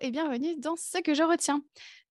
et 0.00 0.10
bienvenue 0.10 0.56
dans 0.56 0.76
Ce 0.76 0.98
que 0.98 1.14
je 1.14 1.22
retiens. 1.22 1.62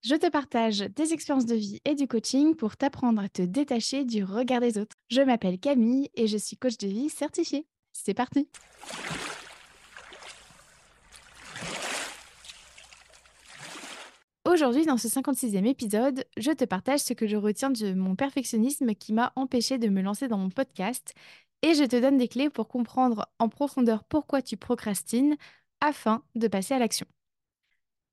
Je 0.03 0.15
te 0.15 0.29
partage 0.29 0.79
des 0.79 1.13
expériences 1.13 1.45
de 1.45 1.55
vie 1.55 1.79
et 1.85 1.95
du 1.95 2.07
coaching 2.07 2.55
pour 2.55 2.77
t'apprendre 2.77 3.21
à 3.21 3.29
te 3.29 3.41
détacher 3.41 4.05
du 4.05 4.23
regard 4.23 4.61
des 4.61 4.77
autres. 4.77 4.95
Je 5.09 5.21
m'appelle 5.21 5.59
Camille 5.59 6.09
et 6.13 6.27
je 6.27 6.37
suis 6.37 6.55
coach 6.55 6.77
de 6.77 6.87
vie 6.87 7.09
certifiée. 7.09 7.65
C'est 7.91 8.13
parti 8.13 8.47
Aujourd'hui, 14.45 14.85
dans 14.85 14.97
ce 14.97 15.07
56e 15.07 15.65
épisode, 15.65 16.25
je 16.37 16.51
te 16.51 16.65
partage 16.65 17.01
ce 17.01 17.13
que 17.13 17.27
je 17.27 17.37
retiens 17.37 17.69
de 17.71 17.93
mon 17.93 18.15
perfectionnisme 18.15 18.93
qui 18.93 19.13
m'a 19.13 19.33
empêché 19.35 19.77
de 19.77 19.89
me 19.89 20.01
lancer 20.01 20.27
dans 20.27 20.37
mon 20.37 20.49
podcast 20.49 21.13
et 21.61 21.73
je 21.73 21.83
te 21.83 21.99
donne 21.99 22.17
des 22.17 22.27
clés 22.27 22.49
pour 22.49 22.67
comprendre 22.67 23.27
en 23.39 23.49
profondeur 23.49 24.03
pourquoi 24.03 24.41
tu 24.41 24.57
procrastines 24.57 25.37
afin 25.81 26.23
de 26.35 26.47
passer 26.47 26.73
à 26.73 26.79
l'action. 26.79 27.07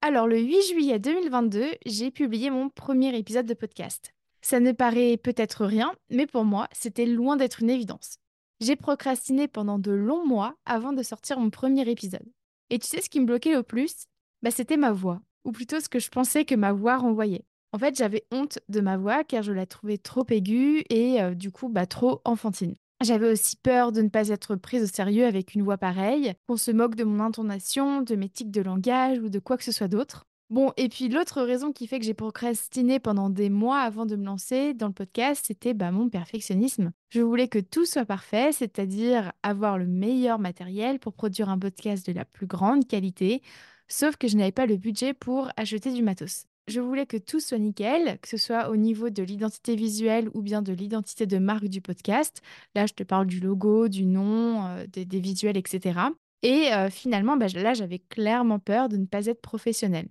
Alors, 0.09 0.29
le 0.29 0.39
8 0.39 0.63
juillet 0.69 1.01
2022, 1.01 1.65
j'ai 1.85 2.13
publié 2.13 2.49
mon 2.49 2.69
premier 2.69 3.19
épisode 3.19 3.45
de 3.45 3.55
podcast. 3.55 4.13
Ça 4.41 4.61
ne 4.61 4.71
paraît 4.71 5.17
peut-être 5.17 5.67
rien, 5.67 5.93
mais 6.11 6.29
pour 6.29 6.45
moi, 6.45 6.69
c'était 6.71 7.07
loin 7.07 7.37
d'être 7.37 7.61
une 7.61 7.71
évidence. 7.71 8.19
J'ai 8.61 8.77
procrastiné 8.77 9.49
pendant 9.49 9.81
de 9.81 9.91
longs 9.91 10.25
mois 10.25 10.55
avant 10.65 10.93
de 10.93 11.03
sortir 11.03 11.41
mon 11.41 11.51
premier 11.51 11.91
épisode. 11.91 12.23
Et 12.71 12.79
tu 12.79 12.87
sais 12.87 13.03
ce 13.03 13.11
qui 13.11 13.19
me 13.19 13.27
bloquait 13.27 13.57
le 13.57 13.65
plus? 13.65 14.07
Bah, 14.43 14.53
C'était 14.53 14.77
ma 14.77 14.93
voix, 14.93 15.21
ou 15.45 15.51
plutôt 15.51 15.81
ce 15.81 15.89
que 15.89 15.99
je 15.99 16.09
pensais 16.09 16.45
que 16.45 16.55
ma 16.55 16.73
voix 16.73 16.99
renvoyait. 16.99 17.45
En 17.73 17.79
fait, 17.81 17.97
j'avais 17.97 18.23
honte 18.31 18.61
de 18.69 18.81
ma 18.81 18.97
voix 18.97 19.25
car 19.25 19.43
je 19.43 19.51
la 19.51 19.67
trouvais 19.67 19.99
trop 19.99 20.25
aiguë 20.31 20.85
et 20.89 21.21
euh, 21.21 21.35
du 21.35 21.51
coup 21.51 21.69
bah, 21.69 21.87
trop 21.87 22.21
enfantine. 22.25 22.77
J'avais 23.03 23.31
aussi 23.31 23.57
peur 23.57 23.93
de 23.93 24.01
ne 24.01 24.09
pas 24.09 24.29
être 24.29 24.57
prise 24.57 24.83
au 24.83 24.87
sérieux 24.87 25.27
avec 25.27 25.55
une 25.55 25.63
voix 25.63 25.77
pareille, 25.77 26.33
qu'on 26.47 26.57
se 26.57 26.71
moque 26.71 26.95
de 26.95 27.05
mon 27.05 27.23
intonation, 27.23 28.01
de 28.01 28.17
mes 28.17 28.31
tics 28.31 28.51
de 28.51 28.63
langage 28.63 29.19
ou 29.19 29.29
de 29.29 29.39
quoi 29.39 29.59
que 29.59 29.65
ce 29.65 29.73
soit 29.73 29.89
d'autre. 29.89 30.27
Bon, 30.49 30.73
et 30.77 30.89
puis 30.89 31.09
l'autre 31.09 31.43
raison 31.43 31.73
qui 31.73 31.89
fait 31.89 31.99
que 31.99 32.05
j'ai 32.05 32.15
procrastiné 32.15 32.99
pendant 33.01 33.29
des 33.29 33.51
mois 33.51 33.81
avant 33.81 34.07
de 34.07 34.17
me 34.17 34.25
lancer 34.25 34.75
dans 34.75 34.87
le 34.87 34.93
podcast, 34.95 35.45
c'était 35.47 35.75
bah, 35.75 35.91
mon 35.91 36.09
perfectionnisme. 36.09 36.93
Je 37.11 37.21
voulais 37.21 37.49
que 37.49 37.59
tout 37.59 37.85
soit 37.85 38.05
parfait, 38.05 38.53
c'est-à-dire 38.53 39.33
avoir 39.43 39.77
le 39.77 39.87
meilleur 39.87 40.39
matériel 40.39 40.99
pour 41.01 41.15
produire 41.15 41.49
un 41.51 41.59
podcast 41.59 42.07
de 42.07 42.13
la 42.13 42.25
plus 42.25 42.47
grande 42.47 42.87
qualité, 42.87 43.43
sauf 43.89 44.17
que 44.17 44.29
je 44.29 44.37
n'avais 44.37 44.53
pas 44.53 44.67
le 44.67 44.77
budget 44.77 45.15
pour 45.15 45.51
acheter 45.57 45.93
du 45.93 46.03
matos 46.03 46.47
je 46.69 46.81
voulais 46.81 47.07
que 47.07 47.17
tout 47.17 47.41
soit 47.41 47.59
nickel, 47.59 48.19
que 48.21 48.29
ce 48.29 48.37
soit 48.37 48.69
au 48.71 48.77
niveau 48.77 49.11
de 49.11 49.23
l'identité 49.23 49.77
visuelle 49.77 50.29
ou 50.35 50.43
bien 50.43 50.63
de 50.63 50.73
l'identité 50.73 51.27
de 51.27 51.39
marque 51.39 51.69
du 51.69 51.81
podcast. 51.81 52.43
Là, 52.75 52.87
je 52.87 52.93
te 52.93 53.03
parle 53.03 53.27
du 53.27 53.41
logo, 53.41 53.89
du 53.89 54.05
nom, 54.05 54.67
euh, 54.67 54.87
des, 54.89 55.21
visuels, 55.21 55.57
etc. 55.57 56.01
Et 56.43 56.73
euh, 56.73 56.91
finalement, 56.91 57.37
bah, 57.37 57.47
là, 57.55 57.75
j'avais 57.75 58.01
clairement 58.01 58.59
peur 58.59 58.89
de 58.89 58.97
ne 58.97 59.07
pas 59.07 59.27
être 59.27 59.41
professionnelle. 59.41 60.09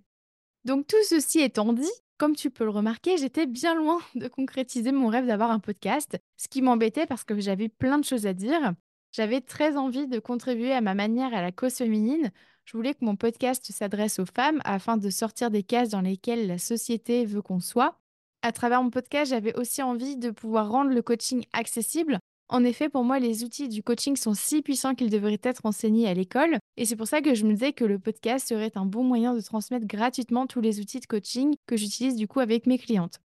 Donc 0.64 0.88
tout 0.88 1.04
ceci 1.04 1.42
étant 1.42 1.74
dit, 1.74 1.92
comme 2.18 2.36
tu 2.36 2.50
peux 2.50 2.64
le 2.64 2.72
remarquer, 2.72 3.18
j'étais 3.18 3.46
bien 3.46 3.76
loin 3.76 4.00
de 4.16 4.28
concrétiser 4.28 4.92
mon 4.92 5.08
rêve 5.08 5.28
d'avoir 5.28 5.52
un 5.52 5.60
podcast, 5.60 6.18
ce 6.38 6.48
qui 6.48 6.62
m'embêtait 6.62 7.06
parce 7.06 7.24
que 7.24 7.40
j'avais 7.40 7.70
plein 7.70 8.00
de 8.00 8.06
choses 8.06 8.26
à 8.26 8.34
dire. 8.34 8.74
J'avais 9.16 9.40
très 9.40 9.78
envie 9.78 10.08
de 10.08 10.20
contribuer 10.20 10.74
à 10.74 10.82
ma 10.82 10.94
manière 10.94 11.34
à 11.34 11.42
la 11.42 11.54
cause 11.54 11.76
féminine, 11.76 12.32
je 12.66 12.76
voulais 12.76 12.94
que 12.94 13.06
mon 13.06 13.16
podcast 13.16 13.64
s'adresse 13.72 14.20
aux 14.20 14.26
femmes 14.26 14.60
afin 14.66 14.98
de 14.98 15.10
sortir 15.10 15.52
des 15.52 15.64
cases 15.64 15.88
dans 15.88 16.02
lesquelles 16.02 16.48
la 16.48 16.58
société 16.58 17.26
veut 17.26 17.42
qu'on 17.42 17.62
soit. 17.62 17.98
À 18.42 18.52
travers 18.52 18.84
mon 18.84 18.90
podcast, 18.90 19.30
j'avais 19.30 19.58
aussi 19.58 19.82
envie 19.82 20.18
de 20.18 20.32
pouvoir 20.32 20.70
rendre 20.70 20.92
le 20.92 21.02
coaching 21.02 21.46
accessible. 21.54 22.20
En 22.50 22.66
effet, 22.66 22.90
pour 22.90 23.06
moi, 23.06 23.20
les 23.20 23.46
outils 23.46 23.70
du 23.70 23.84
coaching 23.84 24.18
sont 24.18 24.34
si 24.34 24.62
puissants 24.62 24.96
qu'ils 24.96 25.10
devraient 25.10 25.40
être 25.44 25.66
enseignés 25.66 26.10
à 26.10 26.14
l'école. 26.14 26.58
Et 26.76 26.84
c'est 26.84 26.98
pour 26.98 27.08
ça 27.08 27.22
que 27.22 27.36
je 27.36 27.46
me 27.46 27.54
disais 27.54 27.72
que 27.72 27.86
le 27.86 28.00
podcast 28.00 28.50
serait 28.50 28.74
un 28.76 28.86
bon 28.86 29.06
moyen 29.06 29.34
de 29.34 29.40
transmettre 29.40 29.88
gratuitement 29.88 30.46
tous 30.46 30.60
les 30.60 30.82
outils 30.82 31.00
de 31.00 31.06
coaching 31.06 31.56
que 31.68 31.78
j'utilise 31.78 32.18
du 32.18 32.28
coup 32.28 32.42
avec 32.42 32.68
mes 32.68 32.78
clientes. 32.78 33.22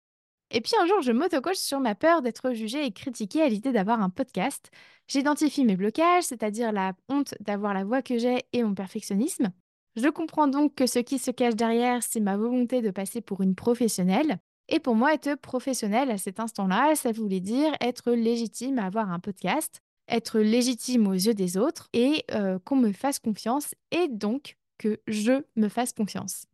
Et 0.51 0.61
puis 0.61 0.73
un 0.81 0.87
jour, 0.87 1.01
je 1.01 1.11
m'auto-coach 1.11 1.57
sur 1.57 1.79
ma 1.79 1.93
peur 1.93 2.21
d'être 2.21 2.53
jugée 2.53 2.83
et 2.85 2.91
critiquée 2.91 3.43
à 3.43 3.49
l'idée 3.49 3.71
d'avoir 3.71 4.01
un 4.01 4.09
podcast. 4.09 4.71
J'identifie 5.07 5.63
mes 5.63 5.75
blocages, 5.75 6.23
c'est-à-dire 6.23 6.71
la 6.71 6.93
honte 7.07 7.35
d'avoir 7.39 7.73
la 7.73 7.83
voix 7.83 8.01
que 8.01 8.17
j'ai 8.17 8.43
et 8.53 8.63
mon 8.63 8.73
perfectionnisme. 8.73 9.51
Je 9.95 10.07
comprends 10.07 10.47
donc 10.47 10.75
que 10.75 10.87
ce 10.87 10.99
qui 10.99 11.19
se 11.19 11.31
cache 11.31 11.55
derrière, 11.55 12.01
c'est 12.01 12.19
ma 12.19 12.37
volonté 12.37 12.81
de 12.81 12.89
passer 12.89 13.21
pour 13.21 13.41
une 13.41 13.55
professionnelle. 13.55 14.39
Et 14.69 14.79
pour 14.79 14.95
moi, 14.95 15.13
être 15.13 15.35
professionnelle 15.35 16.11
à 16.11 16.17
cet 16.17 16.39
instant-là, 16.39 16.95
ça 16.95 17.11
voulait 17.11 17.39
dire 17.39 17.71
être 17.81 18.11
légitime 18.11 18.79
à 18.79 18.85
avoir 18.85 19.11
un 19.11 19.19
podcast, 19.19 19.81
être 20.07 20.39
légitime 20.39 21.07
aux 21.07 21.13
yeux 21.13 21.33
des 21.33 21.57
autres 21.57 21.89
et 21.93 22.23
euh, 22.31 22.59
qu'on 22.59 22.75
me 22.75 22.91
fasse 22.91 23.19
confiance 23.19 23.73
et 23.91 24.07
donc 24.07 24.57
que 24.77 24.99
je 25.07 25.43
me 25.55 25.69
fasse 25.69 25.93
confiance. 25.93 26.45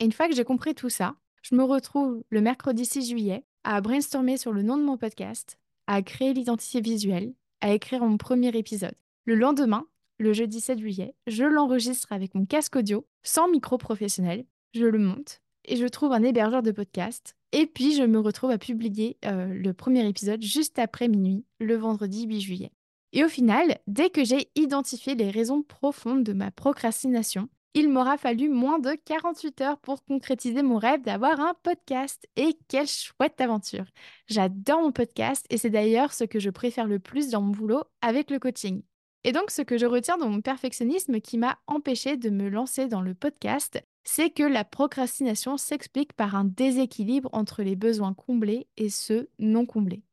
Et 0.00 0.04
une 0.04 0.12
fois 0.12 0.28
que 0.28 0.34
j'ai 0.34 0.44
compris 0.44 0.74
tout 0.74 0.90
ça, 0.90 1.14
je 1.48 1.54
me 1.54 1.62
retrouve 1.62 2.24
le 2.30 2.40
mercredi 2.40 2.84
6 2.84 3.10
juillet 3.10 3.44
à 3.62 3.80
brainstormer 3.80 4.36
sur 4.36 4.52
le 4.52 4.62
nom 4.62 4.76
de 4.76 4.82
mon 4.82 4.96
podcast, 4.96 5.58
à 5.86 6.02
créer 6.02 6.34
l'identité 6.34 6.80
visuelle, 6.80 7.34
à 7.60 7.72
écrire 7.72 8.04
mon 8.04 8.16
premier 8.16 8.48
épisode. 8.48 8.96
Le 9.26 9.36
lendemain, 9.36 9.86
le 10.18 10.32
jeudi 10.32 10.60
7 10.60 10.80
juillet, 10.80 11.14
je 11.28 11.44
l'enregistre 11.44 12.10
avec 12.10 12.34
mon 12.34 12.46
casque 12.46 12.74
audio, 12.74 13.06
sans 13.22 13.48
micro 13.48 13.78
professionnel, 13.78 14.44
je 14.74 14.86
le 14.86 14.98
monte 14.98 15.40
et 15.64 15.76
je 15.76 15.86
trouve 15.86 16.12
un 16.12 16.24
hébergeur 16.24 16.62
de 16.62 16.72
podcast. 16.72 17.36
Et 17.52 17.66
puis 17.66 17.94
je 17.94 18.02
me 18.02 18.18
retrouve 18.18 18.50
à 18.50 18.58
publier 18.58 19.16
euh, 19.24 19.46
le 19.46 19.72
premier 19.72 20.04
épisode 20.08 20.42
juste 20.42 20.80
après 20.80 21.06
minuit, 21.06 21.44
le 21.60 21.76
vendredi 21.76 22.26
8 22.26 22.40
juillet. 22.40 22.72
Et 23.12 23.24
au 23.24 23.28
final, 23.28 23.78
dès 23.86 24.10
que 24.10 24.24
j'ai 24.24 24.48
identifié 24.56 25.14
les 25.14 25.30
raisons 25.30 25.62
profondes 25.62 26.24
de 26.24 26.32
ma 26.32 26.50
procrastination, 26.50 27.48
il 27.74 27.88
m'aura 27.90 28.16
fallu 28.16 28.48
moins 28.48 28.78
de 28.78 28.96
48 29.04 29.60
heures 29.60 29.78
pour 29.78 30.02
concrétiser 30.04 30.62
mon 30.62 30.78
rêve 30.78 31.02
d'avoir 31.02 31.40
un 31.40 31.54
podcast. 31.62 32.26
Et 32.36 32.58
quelle 32.68 32.86
chouette 32.86 33.40
aventure 33.40 33.84
J'adore 34.28 34.80
mon 34.80 34.92
podcast 34.92 35.44
et 35.50 35.58
c'est 35.58 35.70
d'ailleurs 35.70 36.14
ce 36.14 36.24
que 36.24 36.40
je 36.40 36.50
préfère 36.50 36.86
le 36.86 36.98
plus 36.98 37.28
dans 37.28 37.42
mon 37.42 37.52
boulot 37.52 37.82
avec 38.00 38.30
le 38.30 38.38
coaching. 38.38 38.82
Et 39.24 39.32
donc 39.32 39.50
ce 39.50 39.60
que 39.60 39.76
je 39.76 39.86
retiens 39.86 40.16
dans 40.16 40.30
mon 40.30 40.40
perfectionnisme 40.40 41.20
qui 41.20 41.36
m'a 41.36 41.58
empêché 41.66 42.16
de 42.16 42.30
me 42.30 42.48
lancer 42.48 42.86
dans 42.86 43.02
le 43.02 43.14
podcast, 43.14 43.82
c'est 44.04 44.30
que 44.30 44.44
la 44.44 44.64
procrastination 44.64 45.56
s'explique 45.56 46.12
par 46.12 46.36
un 46.36 46.44
déséquilibre 46.44 47.28
entre 47.32 47.62
les 47.62 47.74
besoins 47.74 48.14
comblés 48.14 48.68
et 48.76 48.88
ceux 48.88 49.28
non 49.40 49.66
comblés. 49.66 50.05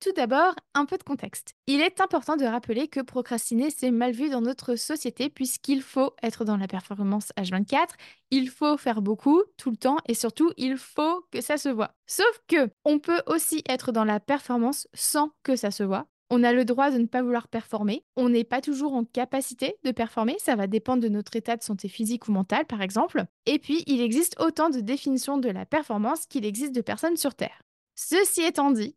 Tout 0.00 0.12
d'abord, 0.12 0.54
un 0.74 0.84
peu 0.84 0.96
de 0.96 1.02
contexte. 1.02 1.54
Il 1.66 1.80
est 1.80 2.00
important 2.00 2.36
de 2.36 2.44
rappeler 2.44 2.86
que 2.86 3.00
procrastiner, 3.00 3.68
c'est 3.70 3.90
mal 3.90 4.12
vu 4.12 4.30
dans 4.30 4.40
notre 4.40 4.76
société 4.76 5.28
puisqu'il 5.28 5.82
faut 5.82 6.14
être 6.22 6.44
dans 6.44 6.56
la 6.56 6.68
performance 6.68 7.32
H24, 7.36 7.88
il 8.30 8.48
faut 8.48 8.76
faire 8.76 9.02
beaucoup, 9.02 9.42
tout 9.56 9.70
le 9.70 9.76
temps, 9.76 9.96
et 10.06 10.14
surtout, 10.14 10.52
il 10.56 10.76
faut 10.76 11.24
que 11.32 11.40
ça 11.40 11.56
se 11.56 11.68
voit. 11.68 11.94
Sauf 12.06 12.40
que, 12.46 12.70
on 12.84 13.00
peut 13.00 13.22
aussi 13.26 13.64
être 13.68 13.90
dans 13.90 14.04
la 14.04 14.20
performance 14.20 14.86
sans 14.94 15.32
que 15.42 15.56
ça 15.56 15.72
se 15.72 15.82
voit. 15.82 16.06
On 16.30 16.44
a 16.44 16.52
le 16.52 16.64
droit 16.64 16.90
de 16.90 16.98
ne 16.98 17.06
pas 17.06 17.22
vouloir 17.22 17.48
performer. 17.48 18.04
On 18.14 18.28
n'est 18.28 18.44
pas 18.44 18.60
toujours 18.60 18.92
en 18.92 19.04
capacité 19.04 19.78
de 19.82 19.90
performer. 19.90 20.36
Ça 20.38 20.56
va 20.56 20.66
dépendre 20.66 21.02
de 21.02 21.08
notre 21.08 21.34
état 21.34 21.56
de 21.56 21.62
santé 21.62 21.88
physique 21.88 22.28
ou 22.28 22.32
mentale, 22.32 22.66
par 22.66 22.82
exemple. 22.82 23.24
Et 23.46 23.58
puis, 23.58 23.82
il 23.86 24.00
existe 24.00 24.38
autant 24.38 24.68
de 24.68 24.80
définitions 24.80 25.38
de 25.38 25.48
la 25.48 25.64
performance 25.64 26.26
qu'il 26.26 26.44
existe 26.44 26.74
de 26.74 26.82
personnes 26.82 27.16
sur 27.16 27.34
Terre. 27.34 27.62
Ceci 27.94 28.42
étant 28.42 28.70
dit, 28.70 28.94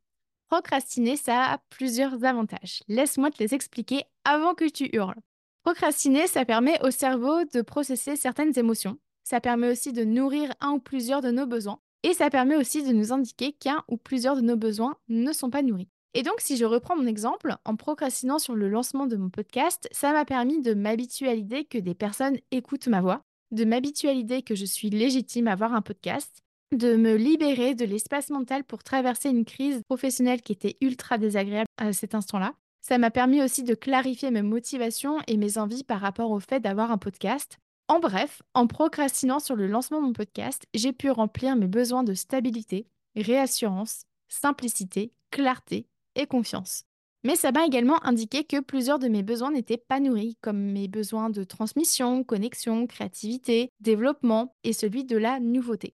Procrastiner, 0.51 1.15
ça 1.15 1.45
a 1.45 1.57
plusieurs 1.69 2.25
avantages. 2.25 2.83
Laisse-moi 2.89 3.31
te 3.31 3.41
les 3.41 3.53
expliquer 3.53 4.03
avant 4.25 4.53
que 4.53 4.67
tu 4.67 4.89
hurles. 4.91 5.15
Procrastiner, 5.63 6.27
ça 6.27 6.43
permet 6.43 6.77
au 6.83 6.91
cerveau 6.91 7.45
de 7.53 7.61
processer 7.61 8.17
certaines 8.17 8.59
émotions. 8.59 8.97
Ça 9.23 9.39
permet 9.39 9.71
aussi 9.71 9.93
de 9.93 10.03
nourrir 10.03 10.53
un 10.59 10.71
ou 10.71 10.79
plusieurs 10.79 11.21
de 11.21 11.31
nos 11.31 11.45
besoins. 11.45 11.79
Et 12.03 12.13
ça 12.13 12.29
permet 12.29 12.57
aussi 12.57 12.83
de 12.83 12.91
nous 12.91 13.13
indiquer 13.13 13.53
qu'un 13.53 13.85
ou 13.87 13.95
plusieurs 13.95 14.35
de 14.35 14.41
nos 14.41 14.57
besoins 14.57 14.97
ne 15.07 15.31
sont 15.31 15.49
pas 15.49 15.61
nourris. 15.61 15.87
Et 16.15 16.21
donc, 16.21 16.41
si 16.41 16.57
je 16.57 16.65
reprends 16.65 16.97
mon 16.97 17.07
exemple, 17.07 17.55
en 17.63 17.77
procrastinant 17.77 18.37
sur 18.37 18.53
le 18.53 18.67
lancement 18.67 19.07
de 19.07 19.15
mon 19.15 19.29
podcast, 19.29 19.87
ça 19.93 20.11
m'a 20.11 20.25
permis 20.25 20.61
de 20.61 20.73
m'habituer 20.73 21.29
à 21.29 21.33
l'idée 21.33 21.63
que 21.63 21.77
des 21.77 21.95
personnes 21.95 22.39
écoutent 22.51 22.89
ma 22.89 22.99
voix, 22.99 23.21
de 23.51 23.63
m'habituer 23.63 24.09
à 24.09 24.13
l'idée 24.13 24.41
que 24.41 24.55
je 24.55 24.65
suis 24.65 24.89
légitime 24.89 25.47
à 25.47 25.53
avoir 25.53 25.73
un 25.73 25.81
podcast, 25.81 26.43
de 26.71 26.95
me 26.95 27.15
libérer 27.15 27.75
de 27.75 27.85
l'espace 27.85 28.29
mental 28.29 28.63
pour 28.63 28.83
traverser 28.83 29.29
une 29.29 29.45
crise 29.45 29.81
professionnelle 29.87 30.41
qui 30.41 30.53
était 30.53 30.77
ultra 30.81 31.17
désagréable 31.17 31.67
à 31.77 31.91
cet 31.93 32.15
instant-là. 32.15 32.53
Ça 32.81 32.97
m'a 32.97 33.11
permis 33.11 33.43
aussi 33.43 33.63
de 33.63 33.75
clarifier 33.75 34.31
mes 34.31 34.41
motivations 34.41 35.17
et 35.27 35.37
mes 35.37 35.57
envies 35.57 35.83
par 35.83 35.99
rapport 35.99 36.31
au 36.31 36.39
fait 36.39 36.59
d'avoir 36.59 36.91
un 36.91 36.97
podcast. 36.97 37.57
En 37.87 37.99
bref, 37.99 38.41
en 38.53 38.67
procrastinant 38.67 39.39
sur 39.39 39.55
le 39.55 39.67
lancement 39.67 39.99
de 40.01 40.07
mon 40.07 40.13
podcast, 40.13 40.65
j'ai 40.73 40.93
pu 40.93 41.11
remplir 41.11 41.55
mes 41.55 41.67
besoins 41.67 42.03
de 42.03 42.13
stabilité, 42.13 42.87
réassurance, 43.15 44.05
simplicité, 44.29 45.11
clarté 45.29 45.87
et 46.15 46.25
confiance. 46.25 46.85
Mais 47.23 47.35
ça 47.35 47.51
m'a 47.51 47.65
également 47.65 48.03
indiqué 48.03 48.45
que 48.45 48.61
plusieurs 48.61 48.97
de 48.97 49.07
mes 49.07 49.21
besoins 49.21 49.51
n'étaient 49.51 49.77
pas 49.77 49.99
nourris, 49.99 50.37
comme 50.41 50.71
mes 50.71 50.87
besoins 50.87 51.29
de 51.29 51.43
transmission, 51.43 52.23
connexion, 52.23 52.87
créativité, 52.87 53.69
développement 53.79 54.55
et 54.63 54.73
celui 54.73 55.03
de 55.03 55.17
la 55.17 55.39
nouveauté. 55.39 55.93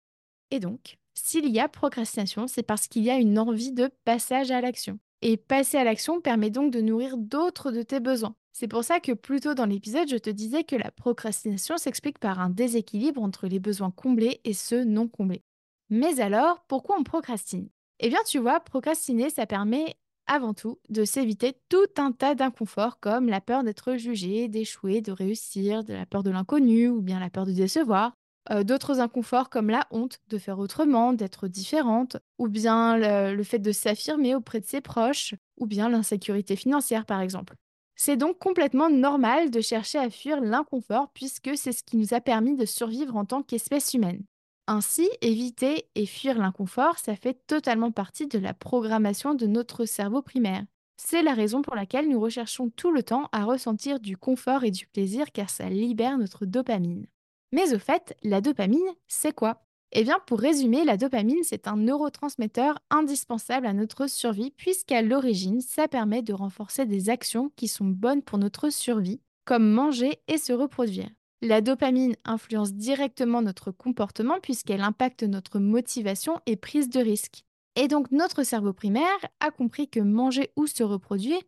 Et 0.54 0.60
donc, 0.60 1.00
s'il 1.16 1.50
y 1.50 1.60
a 1.60 1.68
procrastination, 1.68 2.46
c'est 2.46 2.62
parce 2.62 2.88
qu'il 2.88 3.04
y 3.04 3.10
a 3.10 3.18
une 3.18 3.40
envie 3.40 3.72
de 3.72 3.90
passage 4.06 4.52
à 4.52 4.62
l'action. 4.62 5.00
Et 5.24 5.36
passer 5.36 5.78
à 5.78 5.84
l'action 5.84 6.22
permet 6.22 6.52
donc 6.52 6.72
de 6.72 6.80
nourrir 6.80 7.18
d'autres 7.18 7.72
de 7.72 7.82
tes 7.82 8.00
besoins. 8.00 8.36
C'est 8.52 8.68
pour 8.68 8.84
ça 8.84 9.00
que 9.00 9.14
plus 9.14 9.40
tôt 9.40 9.56
dans 9.56 9.66
l'épisode, 9.66 10.08
je 10.08 10.18
te 10.18 10.30
disais 10.30 10.64
que 10.64 10.76
la 10.76 10.92
procrastination 10.92 11.78
s'explique 11.78 12.20
par 12.20 12.40
un 12.40 12.52
déséquilibre 12.52 13.24
entre 13.24 13.48
les 13.48 13.58
besoins 13.58 13.90
comblés 13.90 14.42
et 14.44 14.54
ceux 14.54 14.84
non 14.84 15.08
comblés. 15.08 15.42
Mais 15.90 16.20
alors, 16.20 16.64
pourquoi 16.68 17.00
on 17.00 17.04
procrastine? 17.04 17.70
Eh 18.00 18.10
bien, 18.10 18.20
tu 18.28 18.38
vois, 18.38 18.60
procrastiner, 18.60 19.32
ça 19.32 19.48
permet 19.48 19.96
avant 20.28 20.54
tout 20.54 20.78
de 20.90 21.04
s'éviter 21.04 21.58
tout 21.68 21.88
un 21.98 22.12
tas 22.12 22.36
d'inconforts 22.36 23.00
comme 23.00 23.28
la 23.28 23.42
peur 23.42 23.64
d'être 23.64 23.96
jugé, 23.96 24.50
d'échouer, 24.50 25.02
de 25.02 25.14
réussir, 25.14 25.84
de 25.84 25.94
la 25.94 26.06
peur 26.06 26.22
de 26.22 26.30
l'inconnu 26.30 26.90
ou 26.90 27.02
bien 27.02 27.20
la 27.20 27.32
peur 27.32 27.48
de 27.48 27.54
décevoir. 27.54 28.14
Euh, 28.51 28.63
D'autres 28.63 29.00
inconforts 29.00 29.50
comme 29.50 29.69
la 29.69 29.88
honte 29.92 30.19
de 30.30 30.38
faire 30.38 30.60
autrement, 30.60 31.13
d'être 31.13 31.48
différente, 31.48 32.18
ou 32.38 32.48
bien 32.48 32.98
le, 32.98 33.36
le 33.36 33.44
fait 33.44 33.60
de 33.60 33.72
s'affirmer 33.72 34.36
auprès 34.36 34.60
de 34.60 34.66
ses 34.66 34.81
proches, 34.81 35.34
ou 35.60 35.66
bien 35.66 35.90
l'insécurité 35.90 36.56
financière 36.56 37.06
par 37.06 37.22
exemple. 37.22 37.56
C'est 37.95 38.18
donc 38.18 38.40
complètement 38.40 38.90
normal 38.90 39.51
de 39.51 39.62
chercher 39.62 40.00
à 40.00 40.10
fuir 40.10 40.42
l'inconfort 40.42 41.10
puisque 41.13 41.51
c'est 41.56 41.72
ce 41.72 41.84
qui 41.84 41.95
nous 41.98 42.13
a 42.13 42.22
permis 42.22 42.56
de 42.56 42.66
survivre 42.66 43.16
en 43.16 43.25
tant 43.25 43.44
qu'espèce 43.44 43.94
humaine. 43.94 44.24
Ainsi, 44.68 45.10
éviter 45.22 45.90
et 45.95 46.06
fuir 46.06 46.38
l'inconfort, 46.38 46.98
ça 46.98 47.16
fait 47.16 47.38
totalement 47.48 47.92
partie 47.92 48.28
de 48.28 48.40
la 48.40 48.54
programmation 48.54 49.36
de 49.36 49.45
notre 49.45 49.86
cerveau 49.86 50.22
primaire. 50.22 50.63
C'est 50.98 51.22
la 51.22 51.34
raison 51.34 51.62
pour 51.62 51.75
laquelle 51.75 52.10
nous 52.10 52.19
recherchons 52.19 52.69
tout 52.69 52.92
le 52.92 53.04
temps 53.04 53.28
à 53.31 53.44
ressentir 53.44 54.00
du 54.00 54.18
confort 54.18 54.63
et 54.63 54.72
du 54.72 54.88
plaisir 54.88 55.31
car 55.31 55.50
ça 55.50 55.69
libère 55.69 56.18
notre 56.18 56.45
dopamine. 56.45 57.06
Mais 57.54 57.76
au 57.76 57.78
fait, 57.78 58.18
la 58.24 58.42
dopamine, 58.42 58.80
c'est 59.08 59.32
quoi? 59.32 59.64
Eh 59.92 60.04
bien, 60.04 60.18
pour 60.26 60.40
résumer, 60.40 60.84
la 60.86 60.98
dopamine, 60.98 61.44
c'est 61.44 61.68
un 61.68 61.78
neurotransmetteur 61.78 62.80
indispensable 62.90 63.68
à 63.68 63.74
notre 63.74 64.10
survie 64.10 64.50
puisqu'à 64.50 65.04
l'origine, 65.04 65.62
ça 65.62 65.88
permet 65.88 66.24
de 66.24 66.34
renforcer 66.34 66.88
des 66.88 67.12
actions 67.12 67.52
qui 67.56 67.68
sont 67.68 67.86
bonnes 67.86 68.24
pour 68.24 68.40
notre 68.40 68.72
survie, 68.72 69.22
comme 69.46 69.70
manger 69.70 70.20
et 70.28 70.40
se 70.40 70.52
reproduire. 70.52 71.12
La 71.44 71.62
dopamine 71.62 72.16
influence 72.26 72.74
directement 72.74 73.44
notre 73.44 73.70
comportement 73.70 74.40
puisqu'elle 74.42 74.82
impacte 74.82 75.22
notre 75.22 75.60
motivation 75.60 76.40
et 76.48 76.56
prise 76.56 76.90
de 76.90 77.02
risque. 77.02 77.44
Et 77.76 77.88
donc 77.88 78.10
notre 78.10 78.42
cerveau 78.42 78.74
primaire 78.74 79.06
a 79.42 79.52
compris 79.52 79.88
que 79.88 80.00
manger 80.00 80.52
ou 80.56 80.66
se 80.66 80.82
reproduire 80.82 81.42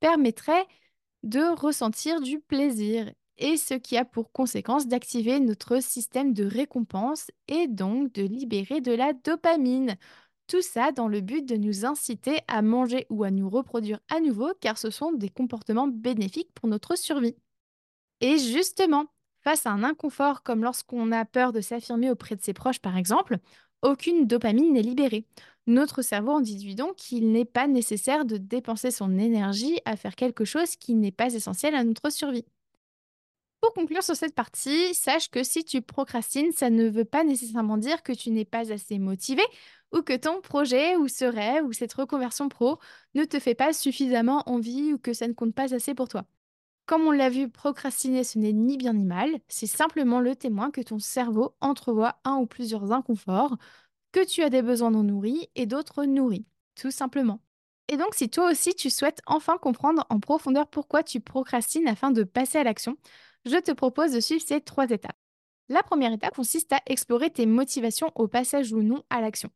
permettrait 0.00 0.66
de 1.22 1.58
ressentir 1.58 2.20
du 2.20 2.40
plaisir 2.40 3.10
et 3.38 3.56
ce 3.56 3.74
qui 3.74 3.96
a 3.96 4.04
pour 4.04 4.32
conséquence 4.32 4.86
d'activer 4.86 5.40
notre 5.40 5.82
système 5.82 6.32
de 6.32 6.44
récompense 6.44 7.30
et 7.48 7.68
donc 7.68 8.12
de 8.12 8.22
libérer 8.22 8.80
de 8.80 8.92
la 8.92 9.12
dopamine. 9.12 9.96
Tout 10.46 10.62
ça 10.62 10.92
dans 10.92 11.08
le 11.08 11.20
but 11.20 11.44
de 11.44 11.56
nous 11.56 11.84
inciter 11.84 12.40
à 12.48 12.62
manger 12.62 13.06
ou 13.10 13.24
à 13.24 13.30
nous 13.30 13.50
reproduire 13.50 14.00
à 14.08 14.20
nouveau 14.20 14.52
car 14.60 14.78
ce 14.78 14.90
sont 14.90 15.12
des 15.12 15.28
comportements 15.28 15.88
bénéfiques 15.88 16.52
pour 16.54 16.68
notre 16.68 16.96
survie. 16.96 17.36
Et 18.20 18.38
justement, 18.38 19.06
Face 19.46 19.64
à 19.64 19.70
un 19.70 19.84
inconfort 19.84 20.42
comme 20.42 20.64
lorsqu'on 20.64 21.12
a 21.12 21.24
peur 21.24 21.52
de 21.52 21.60
s'affirmer 21.60 22.10
auprès 22.10 22.34
de 22.34 22.42
ses 22.42 22.52
proches, 22.52 22.80
par 22.80 22.96
exemple, 22.96 23.38
aucune 23.80 24.26
dopamine 24.26 24.72
n'est 24.72 24.82
libérée. 24.82 25.24
Notre 25.68 26.02
cerveau 26.02 26.32
en 26.32 26.40
déduit 26.40 26.74
donc 26.74 26.96
qu'il 26.96 27.30
n'est 27.30 27.44
pas 27.44 27.68
nécessaire 27.68 28.24
de 28.24 28.38
dépenser 28.38 28.90
son 28.90 29.16
énergie 29.18 29.78
à 29.84 29.96
faire 29.96 30.16
quelque 30.16 30.44
chose 30.44 30.74
qui 30.74 30.96
n'est 30.96 31.12
pas 31.12 31.32
essentiel 31.32 31.76
à 31.76 31.84
notre 31.84 32.10
survie. 32.10 32.44
Pour 33.66 33.74
conclure 33.74 34.04
sur 34.04 34.14
cette 34.14 34.36
partie, 34.36 34.94
sache 34.94 35.28
que 35.28 35.42
si 35.42 35.64
tu 35.64 35.82
procrastines, 35.82 36.52
ça 36.52 36.70
ne 36.70 36.88
veut 36.88 37.04
pas 37.04 37.24
nécessairement 37.24 37.78
dire 37.78 38.04
que 38.04 38.12
tu 38.12 38.30
n'es 38.30 38.44
pas 38.44 38.72
assez 38.72 39.00
motivé 39.00 39.42
ou 39.92 40.02
que 40.02 40.16
ton 40.16 40.40
projet 40.40 40.94
ou 40.94 41.08
ce 41.08 41.24
rêve 41.24 41.64
ou 41.64 41.72
cette 41.72 41.92
reconversion 41.92 42.48
pro 42.48 42.78
ne 43.16 43.24
te 43.24 43.40
fait 43.40 43.56
pas 43.56 43.72
suffisamment 43.72 44.44
envie 44.48 44.92
ou 44.92 44.98
que 44.98 45.12
ça 45.12 45.26
ne 45.26 45.32
compte 45.32 45.52
pas 45.52 45.74
assez 45.74 45.94
pour 45.94 46.06
toi. 46.06 46.26
Comme 46.86 47.02
on 47.08 47.10
l'a 47.10 47.28
vu, 47.28 47.48
procrastiner, 47.48 48.22
ce 48.22 48.38
n'est 48.38 48.52
ni 48.52 48.76
bien 48.76 48.92
ni 48.92 49.04
mal, 49.04 49.30
c'est 49.48 49.66
simplement 49.66 50.20
le 50.20 50.36
témoin 50.36 50.70
que 50.70 50.80
ton 50.80 51.00
cerveau 51.00 51.56
entrevoit 51.60 52.20
un 52.24 52.36
ou 52.36 52.46
plusieurs 52.46 52.92
inconforts, 52.92 53.56
que 54.12 54.24
tu 54.24 54.44
as 54.44 54.50
des 54.50 54.62
besoins 54.62 54.92
non 54.92 55.02
nourris 55.02 55.48
et 55.56 55.66
d'autres 55.66 56.04
nourris, 56.04 56.46
tout 56.76 56.92
simplement. 56.92 57.40
Et 57.88 57.96
donc, 57.96 58.14
si 58.14 58.28
toi 58.28 58.50
aussi 58.50 58.74
tu 58.74 58.90
souhaites 58.90 59.20
enfin 59.26 59.58
comprendre 59.58 60.04
en 60.08 60.20
profondeur 60.20 60.68
pourquoi 60.68 61.02
tu 61.02 61.20
procrastines 61.20 61.88
afin 61.88 62.10
de 62.12 62.24
passer 62.24 62.58
à 62.58 62.64
l'action, 62.64 62.96
je 63.46 63.56
te 63.56 63.72
propose 63.72 64.12
de 64.12 64.20
suivre 64.20 64.42
ces 64.44 64.60
trois 64.60 64.90
étapes. 64.90 65.16
La 65.68 65.82
première 65.82 66.12
étape 66.12 66.34
consiste 66.34 66.72
à 66.72 66.80
explorer 66.86 67.30
tes 67.30 67.46
motivations 67.46 68.12
au 68.14 68.28
passage 68.28 68.72
ou 68.72 68.82
non 68.82 69.02
à 69.10 69.20
l'action. 69.20 69.50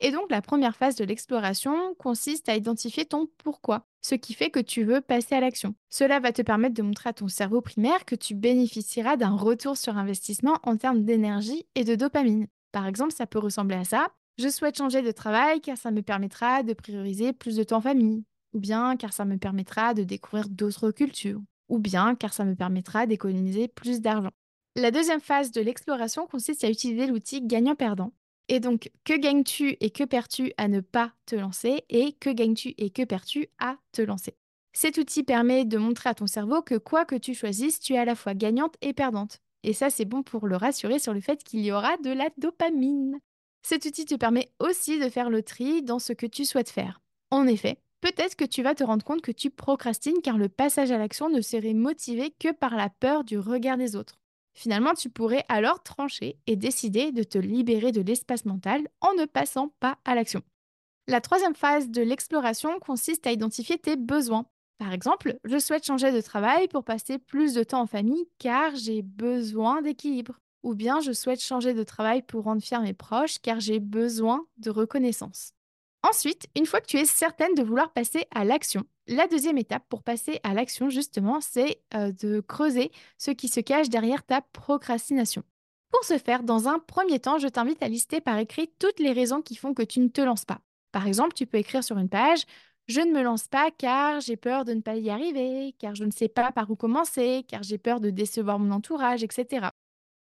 Et 0.00 0.10
donc, 0.10 0.30
la 0.30 0.42
première 0.42 0.76
phase 0.76 0.96
de 0.96 1.04
l'exploration 1.04 1.94
consiste 1.94 2.48
à 2.48 2.56
identifier 2.56 3.06
ton 3.06 3.28
pourquoi, 3.38 3.86
ce 4.02 4.14
qui 4.14 4.34
fait 4.34 4.50
que 4.50 4.60
tu 4.60 4.84
veux 4.84 5.00
passer 5.00 5.34
à 5.34 5.40
l'action. 5.40 5.74
Cela 5.88 6.20
va 6.20 6.32
te 6.32 6.42
permettre 6.42 6.74
de 6.74 6.82
montrer 6.82 7.08
à 7.08 7.12
ton 7.14 7.28
cerveau 7.28 7.62
primaire 7.62 8.04
que 8.04 8.14
tu 8.14 8.34
bénéficieras 8.34 9.16
d'un 9.16 9.34
retour 9.34 9.76
sur 9.76 9.96
investissement 9.96 10.58
en 10.64 10.76
termes 10.76 11.04
d'énergie 11.04 11.66
et 11.74 11.84
de 11.84 11.94
dopamine. 11.94 12.46
Par 12.72 12.86
exemple, 12.86 13.12
ça 13.12 13.26
peut 13.26 13.38
ressembler 13.38 13.76
à 13.76 13.84
ça. 13.84 14.08
Je 14.38 14.48
souhaite 14.48 14.76
changer 14.76 15.00
de 15.00 15.12
travail 15.12 15.62
car 15.62 15.78
ça 15.78 15.90
me 15.90 16.02
permettra 16.02 16.62
de 16.62 16.74
prioriser 16.74 17.32
plus 17.32 17.56
de 17.56 17.62
temps 17.62 17.78
en 17.78 17.80
famille, 17.80 18.24
ou 18.52 18.60
bien 18.60 18.96
car 18.96 19.14
ça 19.14 19.24
me 19.24 19.38
permettra 19.38 19.94
de 19.94 20.04
découvrir 20.04 20.50
d'autres 20.50 20.90
cultures, 20.90 21.40
ou 21.68 21.78
bien 21.78 22.14
car 22.14 22.32
ça 22.32 22.44
me 22.44 22.54
permettra 22.54 23.06
d'économiser 23.06 23.68
plus 23.68 24.00
d'argent. 24.00 24.32
La 24.74 24.90
deuxième 24.90 25.20
phase 25.20 25.52
de 25.52 25.60
l'exploration 25.60 26.26
consiste 26.26 26.64
à 26.64 26.70
utiliser 26.70 27.06
l'outil 27.06 27.42
gagnant-perdant 27.42 28.12
et 28.48 28.60
donc, 28.60 28.90
que 29.04 29.16
gagnes-tu 29.16 29.76
et 29.80 29.90
que 29.90 30.04
perds-tu 30.04 30.52
à 30.56 30.68
ne 30.68 30.80
pas 30.80 31.12
te 31.26 31.34
lancer 31.34 31.84
et 31.88 32.12
que 32.12 32.30
gagnes-tu 32.30 32.74
et 32.78 32.90
que 32.90 33.02
perds-tu 33.02 33.48
à 33.58 33.76
te 33.92 34.02
lancer? 34.02 34.36
Cet 34.72 34.98
outil 34.98 35.24
permet 35.24 35.64
de 35.64 35.78
montrer 35.78 36.10
à 36.10 36.14
ton 36.14 36.26
cerveau 36.26 36.62
que 36.62 36.76
quoi 36.76 37.04
que 37.04 37.16
tu 37.16 37.34
choisisses, 37.34 37.80
tu 37.80 37.94
es 37.94 37.98
à 37.98 38.04
la 38.04 38.14
fois 38.14 38.34
gagnante 38.34 38.76
et 38.82 38.92
perdante. 38.92 39.40
Et 39.62 39.72
ça, 39.72 39.90
c'est 39.90 40.04
bon 40.04 40.22
pour 40.22 40.46
le 40.46 40.56
rassurer 40.56 40.98
sur 40.98 41.12
le 41.12 41.20
fait 41.20 41.42
qu'il 41.42 41.64
y 41.64 41.72
aura 41.72 41.96
de 41.96 42.10
la 42.10 42.28
dopamine. 42.36 43.18
Cet 43.62 43.84
outil 43.84 44.04
te 44.04 44.14
permet 44.14 44.52
aussi 44.60 45.00
de 45.00 45.08
faire 45.08 45.30
le 45.30 45.42
tri 45.42 45.82
dans 45.82 45.98
ce 45.98 46.12
que 46.12 46.26
tu 46.26 46.44
souhaites 46.44 46.70
faire. 46.70 47.00
En 47.32 47.48
effet, 47.48 47.78
peut-être 48.06 48.36
que 48.36 48.44
tu 48.44 48.62
vas 48.62 48.76
te 48.76 48.84
rendre 48.84 49.04
compte 49.04 49.20
que 49.20 49.32
tu 49.32 49.50
procrastines 49.50 50.22
car 50.22 50.38
le 50.38 50.48
passage 50.48 50.92
à 50.92 50.98
l'action 50.98 51.28
ne 51.28 51.40
serait 51.40 51.74
motivé 51.74 52.32
que 52.38 52.52
par 52.52 52.76
la 52.76 52.88
peur 52.88 53.24
du 53.24 53.36
regard 53.36 53.76
des 53.76 53.96
autres. 53.96 54.20
Finalement, 54.54 54.94
tu 54.94 55.10
pourrais 55.10 55.44
alors 55.48 55.82
trancher 55.82 56.38
et 56.46 56.54
décider 56.54 57.10
de 57.10 57.24
te 57.24 57.36
libérer 57.36 57.90
de 57.90 58.00
l'espace 58.00 58.44
mental 58.44 58.86
en 59.00 59.12
ne 59.14 59.24
passant 59.24 59.74
pas 59.80 59.98
à 60.04 60.14
l'action. 60.14 60.42
La 61.08 61.20
troisième 61.20 61.56
phase 61.56 61.88
de 61.88 62.00
l'exploration 62.00 62.78
consiste 62.78 63.26
à 63.26 63.32
identifier 63.32 63.76
tes 63.76 63.96
besoins. 63.96 64.46
Par 64.78 64.92
exemple, 64.92 65.36
je 65.42 65.58
souhaite 65.58 65.84
changer 65.84 66.12
de 66.12 66.20
travail 66.20 66.68
pour 66.68 66.84
passer 66.84 67.18
plus 67.18 67.54
de 67.54 67.64
temps 67.64 67.82
en 67.82 67.86
famille 67.88 68.28
car 68.38 68.76
j'ai 68.76 69.02
besoin 69.02 69.82
d'équilibre. 69.82 70.38
Ou 70.62 70.74
bien 70.74 71.00
je 71.00 71.10
souhaite 71.10 71.42
changer 71.42 71.74
de 71.74 71.82
travail 71.82 72.22
pour 72.22 72.44
rendre 72.44 72.62
fiers 72.62 72.78
mes 72.78 72.94
proches 72.94 73.40
car 73.40 73.58
j'ai 73.58 73.80
besoin 73.80 74.46
de 74.58 74.70
reconnaissance. 74.70 75.55
Ensuite, 76.08 76.46
une 76.54 76.66
fois 76.66 76.80
que 76.80 76.86
tu 76.86 76.98
es 76.98 77.04
certaine 77.04 77.54
de 77.54 77.64
vouloir 77.64 77.92
passer 77.92 78.26
à 78.32 78.44
l'action, 78.44 78.84
la 79.08 79.26
deuxième 79.26 79.58
étape 79.58 79.82
pour 79.88 80.04
passer 80.04 80.38
à 80.44 80.54
l'action, 80.54 80.88
justement, 80.88 81.40
c'est 81.40 81.82
euh, 81.94 82.12
de 82.12 82.40
creuser 82.40 82.92
ce 83.18 83.32
qui 83.32 83.48
se 83.48 83.58
cache 83.58 83.88
derrière 83.88 84.22
ta 84.24 84.40
procrastination. 84.40 85.42
Pour 85.90 86.04
ce 86.04 86.18
faire, 86.18 86.44
dans 86.44 86.68
un 86.68 86.78
premier 86.78 87.18
temps, 87.18 87.38
je 87.38 87.48
t'invite 87.48 87.82
à 87.82 87.88
lister 87.88 88.20
par 88.20 88.38
écrit 88.38 88.70
toutes 88.78 89.00
les 89.00 89.10
raisons 89.10 89.42
qui 89.42 89.56
font 89.56 89.74
que 89.74 89.82
tu 89.82 89.98
ne 89.98 90.06
te 90.06 90.20
lances 90.20 90.44
pas. 90.44 90.60
Par 90.92 91.08
exemple, 91.08 91.34
tu 91.34 91.44
peux 91.44 91.58
écrire 91.58 91.82
sur 91.82 91.98
une 91.98 92.08
page 92.08 92.44
Je 92.86 93.00
ne 93.00 93.10
me 93.10 93.22
lance 93.22 93.48
pas 93.48 93.72
car 93.72 94.20
j'ai 94.20 94.36
peur 94.36 94.64
de 94.64 94.74
ne 94.74 94.82
pas 94.82 94.94
y 94.94 95.10
arriver, 95.10 95.74
car 95.80 95.96
je 95.96 96.04
ne 96.04 96.12
sais 96.12 96.28
pas 96.28 96.52
par 96.52 96.70
où 96.70 96.76
commencer, 96.76 97.44
car 97.48 97.64
j'ai 97.64 97.78
peur 97.78 97.98
de 97.98 98.10
décevoir 98.10 98.60
mon 98.60 98.70
entourage, 98.70 99.24
etc. 99.24 99.70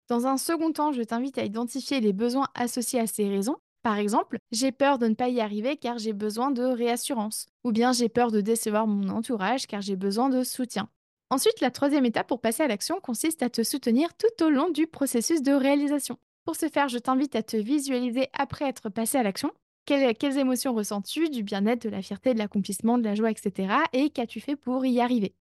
Dans 0.08 0.26
un 0.26 0.38
second 0.38 0.72
temps, 0.72 0.92
je 0.92 1.02
t'invite 1.02 1.37
à 1.37 1.44
identifier 1.44 2.00
les 2.00 2.14
besoins 2.14 2.48
associés 2.54 3.00
à 3.00 3.06
ces 3.06 3.28
raisons 3.28 3.58
par 3.88 3.97
exemple, 3.97 4.37
j'ai 4.52 4.71
peur 4.71 4.99
de 4.99 5.07
ne 5.07 5.14
pas 5.14 5.30
y 5.30 5.40
arriver 5.40 5.78
car 5.78 5.97
j'ai 5.97 6.12
besoin 6.12 6.50
de 6.50 6.62
réassurance, 6.62 7.47
ou 7.64 7.73
bien 7.73 7.92
j'ai 7.92 8.11
peur 8.11 8.30
de 8.30 8.42
décevoir 8.42 8.87
mon 8.87 9.09
entourage 9.09 9.66
car 9.66 9.80
j'ai 9.80 9.97
besoin 9.97 10.28
de 10.28 10.45
soutien. 10.45 10.90
Ensuite, 11.30 11.62
la 11.62 11.71
troisième 11.71 12.04
étape 12.04 12.28
pour 12.28 12.42
passer 12.42 12.62
à 12.62 12.68
l'action 12.68 13.00
consiste 13.00 13.42
à 13.42 13.49
te 13.49 13.62
soutenir 13.62 14.11
tout 14.12 14.45
au 14.45 14.50
long 14.50 14.68
du 14.68 14.87
processus 14.87 15.40
de 15.40 15.52
réalisation. 15.52 16.18
Pour 16.45 16.54
ce 16.54 16.68
faire, 16.68 16.90
je 16.90 16.99
t'invite 16.99 17.35
à 17.35 17.42
te 17.42 17.57
visualiser 17.57 18.28
après 18.35 18.66
être 18.66 18.90
passé 18.90 19.16
à 19.16 19.23
l'action. 19.23 19.52
Quelles, 19.87 20.37
émotions 20.37 20.75
ressens-tu? 20.75 21.30
Du 21.30 21.42
bien-être, 21.42 21.80
de 21.80 21.88
la 21.88 22.02
fierté, 22.02 22.35
de 22.35 22.38
l'accomplissement, 22.38 22.99
de 22.99 23.04
la 23.04 23.14
joie, 23.14 23.30
etc. 23.30 23.73
Et 23.95 24.11
qu'as-tu 24.11 24.40
fait 24.40 24.57
pour 24.57 24.85
y 24.85 25.00
arriver? 25.00 25.35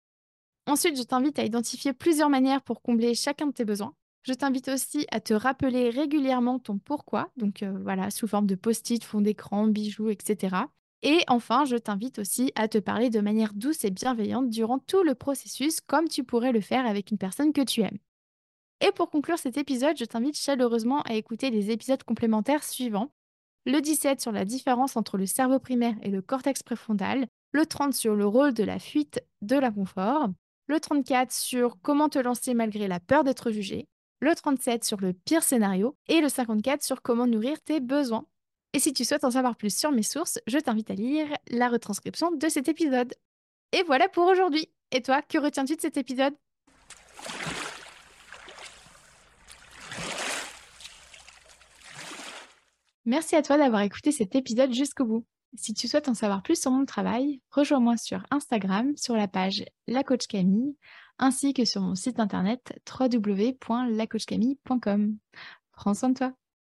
Ensuite, 0.67 0.99
je 0.99 1.03
t'invite 1.03 1.39
à 1.39 1.45
identifier 1.45 1.95
plusieurs 1.95 2.29
manières 2.29 2.61
pour 2.61 2.83
combler 2.83 3.15
chacun 3.15 3.47
de 3.47 3.53
tes 3.53 3.65
besoins. 3.65 3.95
Je 4.25 4.33
t'invite 4.33 4.69
aussi 4.69 5.07
à 5.11 5.21
te 5.21 5.35
rappeler 5.35 5.91
régulièrement 5.91 6.59
ton 6.59 6.79
pourquoi, 6.79 7.31
donc 7.37 7.63
euh, 7.63 7.79
voilà, 7.83 8.11
sous 8.11 8.27
forme 8.27 8.47
de 8.47 8.55
post-it, 8.55 9.05
fond 9.05 9.21
d'écran, 9.21 9.67
bijoux, 9.67 10.09
etc. 10.09 10.57
Et 11.03 11.19
enfin, 11.29 11.67
je 11.67 11.77
t'invite 11.77 12.19
aussi 12.19 12.51
à 12.55 12.67
te 12.67 12.79
parler 12.79 13.11
de 13.11 13.21
manière 13.21 13.53
douce 13.53 13.85
et 13.85 13.91
bienveillante 13.91 14.49
durant 14.49 14.79
tout 14.79 15.03
le 15.03 15.15
processus, 15.15 15.83
comme 15.83 16.09
tu 16.09 16.25
pourrais 16.25 16.53
le 16.53 16.63
faire 16.63 16.87
avec 16.87 17.11
une 17.11 17.19
personne 17.19 17.53
que 17.53 17.61
tu 17.61 17.83
aimes. 17.83 17.99
Et 18.81 18.93
pour 18.93 19.11
conclure 19.11 19.39
cet 19.39 19.59
épisode, 19.59 19.99
je 19.99 20.07
t'invite 20.07 20.39
chaleureusement 20.39 21.03
à 21.03 21.13
écouter 21.13 21.51
les 21.51 21.71
épisodes 21.71 22.03
complémentaires 22.03 22.65
suivants. 22.65 23.13
Le 23.67 23.81
17 23.81 24.23
sur 24.23 24.33
la 24.33 24.47
différence 24.47 24.97
entre 24.97 25.19
le 25.19 25.27
cerveau 25.27 25.59
primaire 25.59 25.97
et 26.03 26.09
le 26.09 26.23
cortex 26.23 26.63
préfrontal, 26.63 27.27
le 27.53 27.67
30 27.67 27.93
sur 27.93 28.15
le 28.15 28.27
rôle 28.27 28.55
de 28.55 28.65
la 28.65 28.79
fuite 28.79 29.23
de 29.43 29.57
l'inconfort, 29.57 30.31
le 30.67 30.81
34 30.81 31.31
sur 31.31 31.77
comment 31.83 32.09
te 32.09 32.19
lancer 32.19 32.55
malgré 32.55 32.89
la 32.89 33.01
peur 33.01 33.25
d'être 33.25 33.51
jugé, 33.51 33.87
le 34.25 34.35
37 34.35 34.85
sur 34.85 35.01
le 35.01 35.13
pire 35.13 35.43
scénario 35.43 35.97
et 36.09 36.21
le 36.21 36.29
54 36.29 36.83
sur 36.83 37.03
comment 37.03 37.27
nourrir 37.27 37.61
tes 37.61 37.81
besoins. 37.81 38.27
Et 38.73 38.79
si 38.81 38.93
tu 38.93 39.05
souhaites 39.05 39.25
en 39.25 39.31
savoir 39.31 39.55
plus 39.55 39.77
sur 39.77 39.93
mes 39.93 40.03
sources, 40.03 40.41
je 40.47 40.59
t'invite 40.59 40.91
à 40.91 40.95
lire 40.95 41.29
la 41.51 41.69
retranscription 41.69 42.33
de 42.33 42.49
cet 42.49 42.67
épisode. 42.69 43.15
Et 43.73 43.83
voilà 43.85 44.09
pour 44.09 44.27
aujourd'hui. 44.27 44.69
Et 44.91 45.03
toi, 45.03 45.23
que 45.23 45.39
retiens-tu 45.39 45.77
de 45.77 45.81
cet 45.81 45.97
épisode? 45.97 46.35
Merci 53.05 53.37
à 53.37 53.43
toi 53.43 53.59
d'avoir 53.59 53.83
écouté 53.83 54.11
cet 54.11 54.35
épisode 54.35 54.73
jusqu'au 54.73 55.05
bout. 55.05 55.27
Si 55.57 55.73
tu 55.73 55.89
souhaites 55.89 56.09
en 56.09 56.15
savoir 56.15 56.43
plus 56.43 56.61
sur 56.61 56.73
mon 56.73 56.85
travail, 56.85 57.41
rejoins-moi 57.51 57.97
sur 57.97 58.27
Instagram 58.31 58.97
sur 58.97 59.15
la 59.15 59.29
page 59.29 59.65
La 59.87 60.03
Camille 60.03 60.75
ainsi 61.19 61.55
que 61.55 61.65
sur 61.65 61.81
mon 61.81 61.95
site 61.95 62.19
internet 62.19 62.77
www.lacoachcamille.com. 62.89 65.17
Prends 65.73 65.95
soin 65.95 66.09
de 66.11 66.15
toi. 66.15 66.35